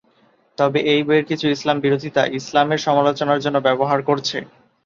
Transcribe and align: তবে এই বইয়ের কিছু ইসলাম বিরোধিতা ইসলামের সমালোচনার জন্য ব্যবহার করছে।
তবে 0.57 0.79
এই 0.93 1.01
বইয়ের 1.07 1.25
কিছু 1.29 1.45
ইসলাম 1.49 1.77
বিরোধিতা 1.79 2.21
ইসলামের 2.39 2.83
সমালোচনার 2.87 3.43
জন্য 3.45 3.57
ব্যবহার 3.67 3.99
করছে। 4.09 4.37